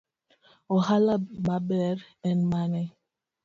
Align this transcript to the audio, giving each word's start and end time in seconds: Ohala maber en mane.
Ohala 0.75 1.15
maber 1.45 1.97
en 2.29 2.39
mane. 2.51 2.83